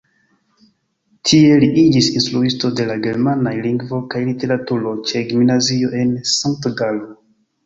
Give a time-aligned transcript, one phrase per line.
[1.31, 7.09] Tie li iĝis instruisto de la germanaj lingvo kaj literaturo ĉe gimnazio en Sankt-Galo.